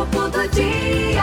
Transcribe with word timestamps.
Horóscopo 0.00 0.30
do 0.30 0.48
dia. 0.48 1.22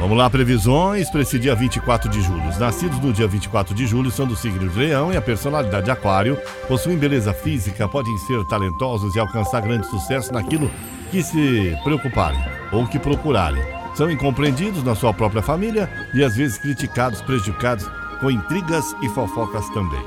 Vamos 0.00 0.18
lá, 0.18 0.28
previsões 0.28 1.08
para 1.10 1.20
esse 1.20 1.38
dia 1.38 1.54
24 1.54 2.10
de 2.10 2.20
julho. 2.20 2.48
Os 2.48 2.58
nascidos 2.58 2.98
no 2.98 3.12
dia 3.12 3.28
24 3.28 3.74
de 3.74 3.86
julho 3.86 4.10
são 4.10 4.26
do 4.26 4.34
signo 4.34 4.68
de 4.68 4.78
Leão 4.78 5.12
e 5.12 5.16
a 5.16 5.22
personalidade 5.22 5.84
de 5.84 5.90
Aquário. 5.90 6.36
Possuem 6.66 6.96
beleza 6.96 7.32
física, 7.32 7.88
podem 7.88 8.16
ser 8.18 8.44
talentosos 8.46 9.14
e 9.14 9.20
alcançar 9.20 9.60
grande 9.62 9.86
sucesso 9.86 10.32
naquilo 10.32 10.70
que 11.10 11.22
se 11.22 11.76
preocuparem 11.84 12.40
ou 12.72 12.86
que 12.86 12.98
procurarem. 12.98 13.62
São 13.94 14.10
incompreendidos 14.10 14.82
na 14.82 14.94
sua 14.94 15.14
própria 15.14 15.42
família 15.42 15.88
e 16.12 16.24
às 16.24 16.36
vezes 16.36 16.58
criticados, 16.58 17.22
prejudicados 17.22 17.88
com 18.20 18.30
intrigas 18.30 18.96
e 19.02 19.08
fofocas 19.10 19.68
também. 19.70 20.02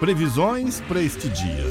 Previsões 0.00 0.80
para 0.82 1.00
este 1.00 1.28
dia. 1.28 1.64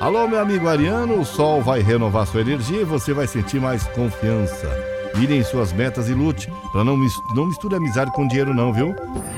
Alô, 0.00 0.28
meu 0.28 0.40
amigo 0.40 0.68
Ariano, 0.68 1.20
o 1.20 1.24
sol 1.24 1.60
vai 1.60 1.80
renovar 1.80 2.26
sua 2.26 2.40
energia 2.40 2.82
e 2.82 2.84
você 2.84 3.12
vai 3.12 3.26
sentir 3.26 3.60
mais 3.60 3.84
confiança. 3.88 4.99
Mire 5.14 5.36
em 5.36 5.42
suas 5.42 5.72
metas 5.72 6.08
e 6.08 6.14
lute, 6.14 6.52
para 6.72 6.84
não, 6.84 6.96
não 7.34 7.46
misture 7.46 7.74
amizade 7.74 8.12
com 8.12 8.26
dinheiro 8.26 8.54
não, 8.54 8.72
viu? 8.72 8.94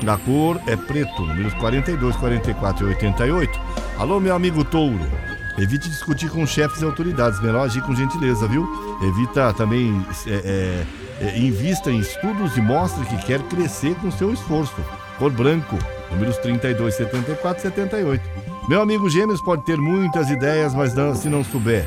A 0.07 0.17
cor 0.17 0.59
é 0.67 0.75
preto, 0.75 1.21
números 1.21 1.53
42, 1.55 2.15
44 2.17 2.85
e 2.85 2.89
88. 2.89 3.59
Alô, 3.97 4.19
meu 4.19 4.35
amigo 4.35 4.63
Touro. 4.63 5.09
Evite 5.57 5.89
discutir 5.89 6.29
com 6.29 6.45
chefes 6.47 6.81
e 6.81 6.85
autoridades, 6.85 7.39
melhor 7.41 7.65
agir 7.65 7.81
com 7.83 7.95
gentileza, 7.95 8.47
viu? 8.47 8.67
Evita 9.03 9.53
também, 9.53 10.03
é, 10.25 10.85
é, 11.21 11.27
é, 11.27 11.37
invista 11.37 11.91
em 11.91 11.99
estudos 11.99 12.57
e 12.57 12.61
mostre 12.61 13.05
que 13.05 13.17
quer 13.25 13.41
crescer 13.43 13.95
com 13.95 14.11
seu 14.11 14.33
esforço. 14.33 14.75
Cor 15.19 15.31
branco, 15.31 15.77
números 16.11 16.37
32, 16.37 16.95
74 16.95 17.59
e 17.59 17.61
78. 17.61 18.29
Meu 18.67 18.81
amigo 18.81 19.09
Gêmeos 19.09 19.41
pode 19.41 19.63
ter 19.63 19.77
muitas 19.77 20.29
ideias, 20.29 20.73
mas 20.73 20.93
não, 20.93 21.13
se 21.13 21.29
não 21.29 21.43
souber 21.43 21.85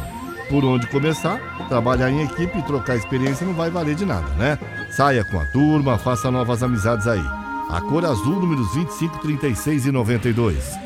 por 0.48 0.64
onde 0.64 0.86
começar, 0.86 1.38
trabalhar 1.68 2.10
em 2.10 2.23
equipe 2.23 2.59
e 2.59 2.62
trocar 2.62 2.96
experiência 2.96 3.46
não 3.46 3.54
vai 3.54 3.70
valer 3.70 3.95
de 3.95 4.04
nada, 4.04 4.28
né? 4.34 4.59
Saia 4.90 5.24
com 5.24 5.38
a 5.38 5.45
turma, 5.46 5.98
faça 5.98 6.30
novas 6.30 6.62
amizades 6.62 7.07
aí. 7.07 7.24
A 7.70 7.80
cor 7.80 8.04
azul, 8.04 8.40
números 8.40 8.73
25, 8.74 9.18
36 9.18 9.87
e 9.87 9.93
92. 9.93 10.79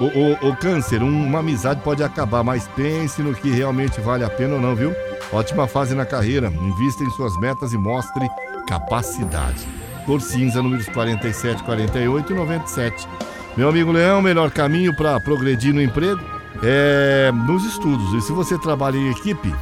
O, 0.00 0.04
o, 0.04 0.50
o 0.50 0.56
câncer, 0.56 1.02
uma 1.02 1.38
amizade 1.40 1.80
pode 1.82 2.02
acabar, 2.02 2.42
mas 2.42 2.66
pense 2.68 3.22
no 3.22 3.34
que 3.34 3.50
realmente 3.50 4.00
vale 4.00 4.24
a 4.24 4.30
pena 4.30 4.54
ou 4.54 4.60
não, 4.60 4.74
viu? 4.74 4.94
Ótima 5.32 5.68
fase 5.68 5.94
na 5.94 6.04
carreira, 6.04 6.48
invista 6.48 7.04
em 7.04 7.10
suas 7.10 7.38
metas 7.38 7.72
e 7.72 7.78
mostre 7.78 8.28
capacidade. 8.66 9.66
Cor 10.06 10.20
cinza, 10.20 10.62
números 10.62 10.88
47, 10.88 11.62
48 11.62 12.32
e 12.32 12.36
97. 12.36 13.08
Meu 13.56 13.68
amigo 13.68 13.92
Leão, 13.92 14.20
melhor 14.20 14.50
caminho 14.50 14.94
para 14.96 15.20
progredir 15.20 15.72
no 15.72 15.80
emprego 15.80 16.33
é 16.62 17.32
nos 17.32 17.64
estudos. 17.64 18.12
E 18.14 18.20
se 18.20 18.32
você 18.32 18.58
trabalha 18.58 18.96
em 18.96 19.10
equipe, 19.10 19.54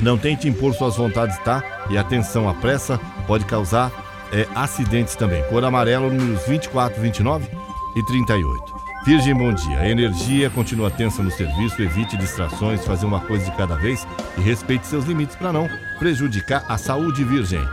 não 0.00 0.18
tente 0.18 0.48
impor 0.48 0.74
suas 0.74 0.96
vontades, 0.96 1.38
tá? 1.38 1.62
E 1.90 1.96
atenção, 1.96 2.48
a 2.48 2.54
pressa 2.54 3.00
pode 3.26 3.44
causar 3.44 3.90
é, 4.32 4.46
acidentes 4.54 5.14
também. 5.16 5.42
Cor 5.44 5.64
amarela, 5.64 6.08
números 6.08 6.46
24, 6.46 7.00
29 7.00 7.48
e 7.96 8.02
38. 8.04 8.76
Virgem, 9.06 9.34
bom 9.34 9.52
dia. 9.52 9.78
A 9.78 9.88
energia 9.88 10.50
continua 10.50 10.90
tensa 10.90 11.22
no 11.22 11.30
serviço, 11.30 11.80
evite 11.80 12.16
distrações, 12.16 12.84
fazer 12.84 13.06
uma 13.06 13.20
coisa 13.20 13.44
de 13.44 13.56
cada 13.56 13.76
vez 13.76 14.06
e 14.36 14.40
respeite 14.40 14.86
seus 14.86 15.04
limites 15.04 15.36
para 15.36 15.52
não 15.52 15.68
prejudicar 15.98 16.64
a 16.68 16.76
saúde, 16.76 17.22
Virgem. 17.22 17.64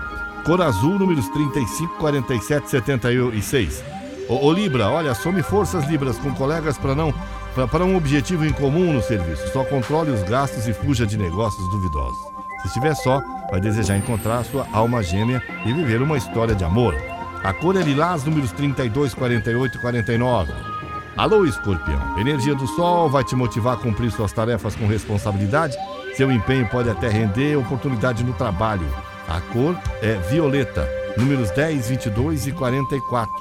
Cor 0.46 0.62
azul, 0.62 1.00
números 1.00 1.28
35, 1.30 1.96
47 1.98 2.70
76. 2.70 3.84
Ô, 4.30 4.46
ô 4.46 4.54
Libra, 4.54 4.90
olha, 4.90 5.16
some 5.16 5.42
forças 5.42 5.88
Libras 5.88 6.18
com 6.20 6.34
colegas 6.34 6.78
para 6.78 6.94
não 6.94 7.14
para 7.54 7.86
um 7.86 7.96
objetivo 7.96 8.46
em 8.46 8.52
comum 8.52 8.94
no 8.94 9.02
serviço. 9.02 9.48
Só 9.52 9.64
controle 9.64 10.10
os 10.12 10.24
gastos 10.24 10.68
e 10.68 10.74
fuja 10.74 11.06
de 11.06 11.18
negócios 11.18 11.70
duvidosos. 11.70 12.18
Se 12.62 12.68
estiver 12.68 12.96
só, 12.96 13.22
vai 13.52 13.62
desejar 13.62 13.98
encontrar 13.98 14.44
sua 14.44 14.66
alma 14.74 15.04
gêmea 15.04 15.42
e 15.66 15.72
viver 15.72 16.02
uma 16.02 16.18
história 16.18 16.56
de 16.56 16.64
amor. 16.64 16.96
A 17.44 17.54
cor 17.54 17.76
é 17.76 17.82
lilás, 17.82 18.24
números 18.24 18.52
32, 18.54 19.14
48 19.14 19.78
e 19.78 19.82
49. 19.82 20.54
Alô, 21.16 21.46
escorpião. 21.46 22.18
Energia 22.18 22.56
do 22.56 22.66
sol 22.66 23.10
vai 23.10 23.24
te 23.24 23.36
motivar 23.36 23.76
a 23.76 23.78
cumprir 23.78 24.12
suas 24.12 24.32
tarefas 24.32 24.76
com 24.76 24.88
responsabilidade. 24.88 25.78
Seu 26.16 26.32
empenho 26.32 26.68
pode 26.70 26.90
até 26.90 27.08
render 27.08 27.56
oportunidade 27.56 28.24
no 28.24 28.34
trabalho. 28.34 28.88
A 29.28 29.40
cor 29.54 29.78
é 30.02 30.16
violeta, 30.30 30.90
números 31.18 31.52
10, 31.52 31.90
22 31.90 32.48
e 32.48 32.52
44. 32.52 33.32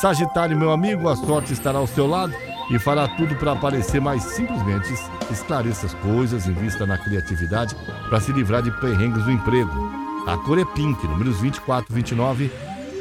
Sagitário, 0.00 0.58
meu 0.58 0.72
amigo, 0.72 1.08
a 1.08 1.16
sorte 1.16 1.54
estará 1.54 1.78
ao 1.78 1.86
seu 1.86 2.06
lado 2.06 2.34
e 2.70 2.78
fará 2.78 3.06
tudo 3.08 3.34
para 3.36 3.52
aparecer 3.52 4.00
mais 4.00 4.22
simplesmente. 4.22 4.92
Esclareça 5.30 5.86
as 5.86 5.94
coisas, 5.94 6.46
invista 6.46 6.86
na 6.86 6.98
criatividade 6.98 7.76
para 8.08 8.20
se 8.20 8.32
livrar 8.32 8.62
de 8.62 8.70
perrengues 8.80 9.24
do 9.24 9.30
emprego. 9.30 9.70
A 10.26 10.36
cor 10.38 10.58
é 10.58 10.64
pink, 10.64 11.06
números 11.06 11.40
24, 11.40 11.94
29 11.94 12.50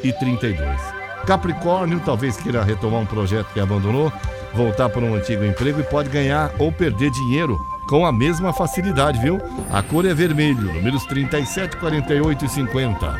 e 0.03 0.13
32. 0.13 0.79
Capricórnio 1.25 1.99
talvez 2.05 2.37
queira 2.37 2.63
retomar 2.63 3.01
um 3.01 3.05
projeto 3.05 3.51
que 3.51 3.59
abandonou, 3.59 4.13
voltar 4.53 4.89
para 4.89 5.03
um 5.03 5.15
antigo 5.15 5.43
emprego 5.43 5.79
e 5.79 5.83
pode 5.83 6.09
ganhar 6.09 6.51
ou 6.59 6.71
perder 6.71 7.09
dinheiro 7.09 7.59
com 7.87 8.05
a 8.05 8.11
mesma 8.11 8.53
facilidade, 8.53 9.19
viu? 9.19 9.39
A 9.71 9.81
cor 9.81 10.05
é 10.05 10.13
vermelho, 10.13 10.73
números 10.73 11.05
37, 11.05 11.77
48 11.77 12.45
e 12.45 12.49
50. 12.49 13.19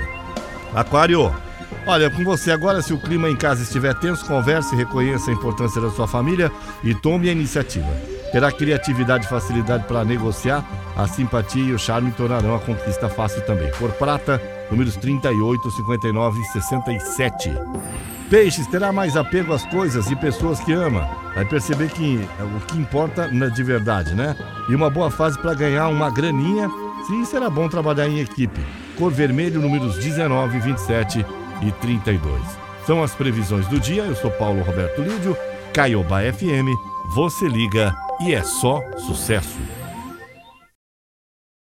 Aquário, 0.74 1.34
Olha, 1.88 2.10
com 2.10 2.24
você 2.24 2.52
agora, 2.52 2.82
se 2.82 2.92
o 2.94 2.98
clima 2.98 3.30
em 3.30 3.36
casa 3.36 3.62
estiver 3.62 3.94
tenso, 3.94 4.26
converse, 4.26 4.76
reconheça 4.76 5.30
a 5.30 5.34
importância 5.34 5.80
da 5.80 5.92
sua 5.92 6.08
família 6.08 6.52
e 6.84 6.96
tome 6.96 7.30
a 7.30 7.32
iniciativa. 7.32 7.88
Terá 8.32 8.52
criatividade 8.52 9.26
e 9.26 9.30
facilidade 9.30 9.86
para 9.86 10.04
negociar, 10.04 10.66
a 10.98 11.08
simpatia 11.08 11.64
e 11.64 11.74
o 11.74 11.78
charme 11.78 12.12
tornarão 12.12 12.56
a 12.56 12.60
conquista 12.60 13.08
fácil 13.08 13.40
também. 13.46 13.70
Por 13.78 13.92
prata, 13.92 14.42
números 14.72 14.96
38, 14.96 15.70
59 15.70 16.42
e 16.42 16.46
67. 16.46 17.54
Peixes 18.32 18.66
terá 18.66 18.92
mais 18.92 19.16
apego 19.16 19.54
às 19.54 19.64
coisas 19.68 20.10
e 20.10 20.16
pessoas 20.16 20.60
que 20.60 20.74
ama. 20.74 21.08
Vai 21.36 21.46
perceber 21.46 21.90
que 21.90 22.28
o 22.40 22.66
que 22.66 22.80
importa 22.80 23.30
de 23.30 23.64
verdade, 23.64 24.16
né? 24.16 24.36
E 24.68 24.74
uma 24.74 24.90
boa 24.90 25.12
fase 25.12 25.38
para 25.38 25.54
ganhar 25.54 25.88
uma 25.90 26.10
graninha. 26.10 26.68
Sim, 27.06 27.24
será 27.26 27.48
bom 27.48 27.70
trabalhar 27.70 28.08
em 28.08 28.22
equipe. 28.22 28.60
Cor 28.98 29.12
vermelho, 29.12 29.62
números 29.62 30.00
19 30.00 30.58
e 30.58 30.60
27 30.62 31.26
e 31.62 31.72
32. 31.72 32.42
São 32.86 33.04
as 33.04 33.14
previsões 33.14 33.68
do 33.68 33.80
dia. 33.80 34.04
Eu 34.04 34.16
sou 34.16 34.32
Paulo 34.32 34.62
Roberto 34.64 35.02
Lídio, 35.02 35.38
Caiobá 35.74 36.22
FM. 36.22 36.70
Você 37.16 37.48
liga 37.48 37.96
e 38.22 38.34
é 38.34 38.44
só 38.44 38.82
sucesso. 38.98 39.75